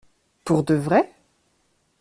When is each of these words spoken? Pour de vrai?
Pour 0.45 0.63
de 0.63 0.73
vrai? 0.73 1.13